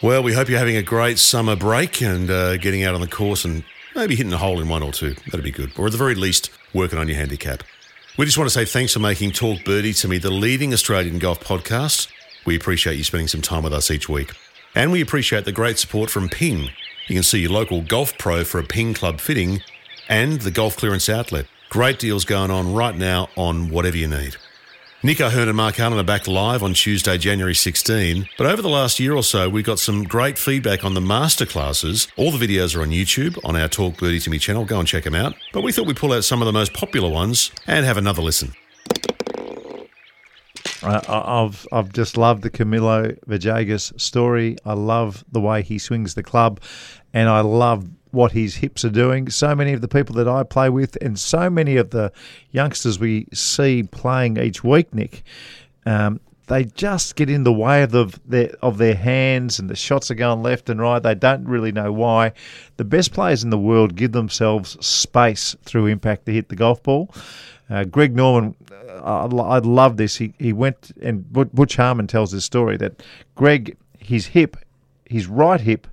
Well, 0.00 0.22
we 0.22 0.32
hope 0.32 0.48
you're 0.48 0.60
having 0.60 0.76
a 0.76 0.82
great 0.82 1.18
summer 1.18 1.56
break 1.56 2.00
and 2.02 2.30
uh, 2.30 2.56
getting 2.58 2.84
out 2.84 2.94
on 2.94 3.00
the 3.00 3.08
course 3.08 3.44
and 3.44 3.64
maybe 3.96 4.14
hitting 4.14 4.32
a 4.32 4.38
hole 4.38 4.60
in 4.60 4.68
one 4.68 4.80
or 4.80 4.92
two. 4.92 5.14
That'd 5.26 5.42
be 5.42 5.50
good. 5.50 5.72
Or 5.76 5.86
at 5.86 5.92
the 5.92 5.98
very 5.98 6.14
least, 6.14 6.50
working 6.72 7.00
on 7.00 7.08
your 7.08 7.16
handicap. 7.16 7.64
We 8.16 8.24
just 8.24 8.38
want 8.38 8.48
to 8.48 8.54
say 8.54 8.64
thanks 8.64 8.92
for 8.92 9.00
making 9.00 9.32
Talk 9.32 9.64
Birdie 9.64 9.92
to 9.94 10.06
me 10.06 10.18
the 10.18 10.30
leading 10.30 10.72
Australian 10.72 11.18
golf 11.18 11.40
podcast. 11.40 12.08
We 12.46 12.54
appreciate 12.54 12.96
you 12.96 13.02
spending 13.02 13.26
some 13.26 13.42
time 13.42 13.64
with 13.64 13.72
us 13.72 13.90
each 13.90 14.08
week. 14.08 14.30
And 14.76 14.92
we 14.92 15.00
appreciate 15.00 15.44
the 15.44 15.50
great 15.50 15.78
support 15.78 16.10
from 16.10 16.28
Ping. 16.28 16.70
You 17.08 17.16
can 17.16 17.24
see 17.24 17.40
your 17.40 17.50
local 17.50 17.82
golf 17.82 18.16
pro 18.18 18.44
for 18.44 18.60
a 18.60 18.64
Ping 18.64 18.94
Club 18.94 19.18
fitting 19.18 19.62
and 20.08 20.40
the 20.42 20.52
Golf 20.52 20.76
Clearance 20.76 21.08
Outlet. 21.08 21.46
Great 21.70 21.98
deals 21.98 22.24
going 22.24 22.52
on 22.52 22.72
right 22.72 22.96
now 22.96 23.30
on 23.36 23.68
whatever 23.68 23.96
you 23.96 24.06
need. 24.06 24.36
Nick 25.00 25.20
O'Hern 25.20 25.46
and 25.46 25.56
Mark 25.56 25.78
Allen 25.78 25.96
are 26.00 26.02
back 26.02 26.26
live 26.26 26.60
on 26.60 26.74
Tuesday, 26.74 27.16
January 27.18 27.54
16. 27.54 28.28
But 28.36 28.48
over 28.48 28.60
the 28.60 28.68
last 28.68 28.98
year 28.98 29.14
or 29.14 29.22
so, 29.22 29.48
we 29.48 29.62
got 29.62 29.78
some 29.78 30.02
great 30.02 30.36
feedback 30.36 30.82
on 30.82 30.94
the 30.94 31.00
masterclasses. 31.00 32.10
All 32.16 32.32
the 32.32 32.44
videos 32.44 32.74
are 32.74 32.82
on 32.82 32.88
YouTube 32.88 33.38
on 33.44 33.54
our 33.54 33.68
Talk 33.68 33.96
Birdie 33.96 34.18
to 34.18 34.28
Me 34.28 34.40
channel. 34.40 34.64
Go 34.64 34.80
and 34.80 34.88
check 34.88 35.04
them 35.04 35.14
out. 35.14 35.36
But 35.52 35.62
we 35.62 35.70
thought 35.70 35.86
we'd 35.86 35.96
pull 35.98 36.12
out 36.12 36.24
some 36.24 36.42
of 36.42 36.46
the 36.46 36.52
most 36.52 36.72
popular 36.72 37.08
ones 37.08 37.52
and 37.68 37.86
have 37.86 37.96
another 37.96 38.22
listen. 38.22 38.54
I've 40.82 41.66
I've 41.70 41.92
just 41.92 42.16
loved 42.16 42.42
the 42.42 42.50
Camilo 42.50 43.16
Villegas 43.24 44.00
story. 44.00 44.56
I 44.64 44.72
love 44.72 45.24
the 45.30 45.40
way 45.40 45.62
he 45.62 45.78
swings 45.78 46.14
the 46.14 46.22
club, 46.24 46.60
and 47.12 47.28
I 47.28 47.40
love 47.40 47.88
what 48.10 48.32
his 48.32 48.56
hips 48.56 48.84
are 48.84 48.90
doing. 48.90 49.30
So 49.30 49.54
many 49.54 49.72
of 49.72 49.80
the 49.80 49.88
people 49.88 50.14
that 50.16 50.28
I 50.28 50.42
play 50.42 50.70
with, 50.70 50.96
and 51.00 51.18
so 51.18 51.50
many 51.50 51.76
of 51.76 51.90
the 51.90 52.12
youngsters 52.50 52.98
we 52.98 53.26
see 53.32 53.82
playing 53.82 54.38
each 54.38 54.64
week, 54.64 54.94
Nick, 54.94 55.22
um, 55.86 56.20
they 56.48 56.64
just 56.64 57.14
get 57.14 57.28
in 57.28 57.44
the 57.44 57.52
way 57.52 57.82
of 57.82 57.92
the, 57.92 58.18
their 58.26 58.50
of 58.62 58.78
their 58.78 58.94
hands, 58.94 59.58
and 59.58 59.68
the 59.68 59.76
shots 59.76 60.10
are 60.10 60.14
going 60.14 60.42
left 60.42 60.68
and 60.70 60.80
right. 60.80 61.02
They 61.02 61.14
don't 61.14 61.44
really 61.44 61.72
know 61.72 61.92
why. 61.92 62.32
The 62.78 62.84
best 62.84 63.12
players 63.12 63.44
in 63.44 63.50
the 63.50 63.58
world 63.58 63.94
give 63.94 64.12
themselves 64.12 64.84
space 64.84 65.54
through 65.62 65.86
impact 65.86 66.26
to 66.26 66.32
hit 66.32 66.48
the 66.48 66.56
golf 66.56 66.82
ball. 66.82 67.14
Uh, 67.70 67.84
Greg 67.84 68.16
Norman, 68.16 68.54
uh, 68.72 69.28
I, 69.28 69.56
I 69.56 69.58
love 69.58 69.98
this. 69.98 70.16
He 70.16 70.32
he 70.38 70.54
went 70.54 70.90
and 71.02 71.30
Butch 71.30 71.76
Harmon 71.76 72.06
tells 72.06 72.32
this 72.32 72.46
story 72.46 72.78
that 72.78 73.02
Greg, 73.34 73.76
his 73.98 74.28
hip, 74.28 74.56
his 75.04 75.26
right 75.26 75.60
hip, 75.60 75.86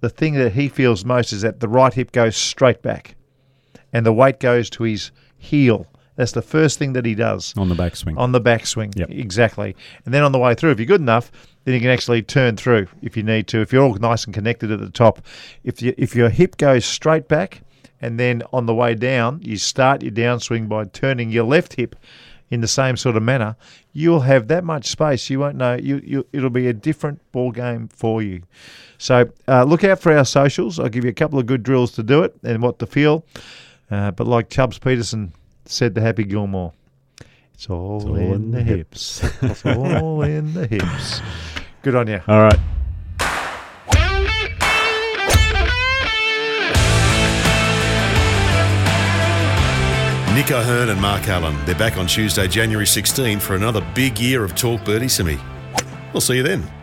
the 0.00 0.10
thing 0.10 0.34
that 0.34 0.52
he 0.52 0.68
feels 0.68 1.04
most 1.04 1.32
is 1.32 1.42
that 1.42 1.60
the 1.60 1.68
right 1.68 1.92
hip 1.92 2.12
goes 2.12 2.36
straight 2.36 2.82
back, 2.82 3.16
and 3.92 4.04
the 4.04 4.12
weight 4.12 4.40
goes 4.40 4.70
to 4.70 4.84
his 4.84 5.10
heel. 5.38 5.86
That's 6.16 6.32
the 6.32 6.42
first 6.42 6.78
thing 6.78 6.94
that 6.94 7.04
he 7.04 7.14
does 7.14 7.52
on 7.56 7.68
the 7.68 7.74
backswing. 7.74 8.16
on 8.16 8.32
the 8.32 8.40
backswing. 8.40 8.96
Yep. 8.96 9.10
Exactly. 9.10 9.76
And 10.04 10.14
then 10.14 10.22
on 10.22 10.32
the 10.32 10.38
way 10.38 10.54
through, 10.54 10.70
if 10.70 10.78
you're 10.78 10.86
good 10.86 11.00
enough, 11.00 11.30
then 11.64 11.74
you 11.74 11.80
can 11.80 11.90
actually 11.90 12.22
turn 12.22 12.56
through 12.56 12.88
if 13.02 13.16
you 13.16 13.22
need 13.22 13.48
to. 13.48 13.60
If 13.60 13.72
you're 13.72 13.84
all 13.84 13.94
nice 13.94 14.24
and 14.24 14.32
connected 14.32 14.70
at 14.70 14.80
the 14.80 14.90
top, 14.90 15.20
if 15.62 15.82
you, 15.82 15.94
if 15.98 16.16
your 16.16 16.30
hip 16.30 16.56
goes 16.56 16.86
straight 16.86 17.28
back, 17.28 17.60
and 18.00 18.20
then 18.20 18.42
on 18.52 18.66
the 18.66 18.74
way 18.74 18.94
down, 18.94 19.40
you 19.42 19.56
start 19.56 20.02
your 20.02 20.12
downswing 20.12 20.68
by 20.68 20.84
turning 20.84 21.30
your 21.30 21.44
left 21.44 21.74
hip 21.74 21.96
in 22.50 22.60
the 22.60 22.68
same 22.68 22.96
sort 22.96 23.16
of 23.16 23.22
manner, 23.22 23.56
you'll 23.92 24.20
have 24.20 24.48
that 24.48 24.64
much 24.64 24.86
space. 24.86 25.28
You 25.28 25.40
won't 25.40 25.56
know. 25.56 25.74
You, 25.74 26.00
you 26.04 26.26
it'll 26.32 26.50
be 26.50 26.68
a 26.68 26.72
different 26.72 27.20
ball 27.32 27.50
game 27.50 27.88
for 27.88 28.22
you. 28.22 28.42
So 28.98 29.30
uh, 29.48 29.64
look 29.64 29.84
out 29.84 30.00
for 30.00 30.16
our 30.16 30.24
socials. 30.24 30.78
I'll 30.78 30.88
give 30.88 31.04
you 31.04 31.10
a 31.10 31.14
couple 31.14 31.38
of 31.38 31.46
good 31.46 31.62
drills 31.62 31.92
to 31.92 32.02
do 32.02 32.22
it 32.22 32.34
and 32.42 32.62
what 32.62 32.78
to 32.78 32.86
feel. 32.86 33.24
Uh, 33.90 34.10
but 34.10 34.26
like 34.26 34.48
Chubbs 34.48 34.78
Peterson 34.78 35.32
said 35.64 35.94
to 35.94 36.00
Happy 36.00 36.24
Gilmore, 36.24 36.72
it's 37.54 37.70
all, 37.70 38.16
in, 38.16 38.50
the 38.50 38.62
hips. 38.62 39.24
it's 39.42 39.64
all 39.64 40.22
in 40.22 40.52
the 40.52 40.66
hips. 40.66 41.22
Good 41.82 41.94
on 41.94 42.06
you. 42.06 42.20
All 42.28 42.42
right. 42.42 42.58
Nick 50.36 50.50
O'Hern 50.50 50.90
and 50.90 51.00
Mark 51.00 51.26
Allen. 51.28 51.56
They're 51.64 51.74
back 51.74 51.96
on 51.96 52.06
Tuesday, 52.06 52.46
January 52.46 52.86
16 52.86 53.40
for 53.40 53.54
another 53.54 53.80
big 53.94 54.18
year 54.18 54.44
of 54.44 54.54
Talk 54.54 54.84
Birdie 54.84 55.08
to 55.08 55.24
me. 55.24 55.38
We'll 56.12 56.20
see 56.20 56.36
you 56.36 56.42
then. 56.42 56.75